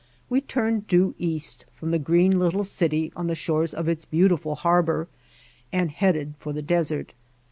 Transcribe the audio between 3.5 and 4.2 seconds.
of its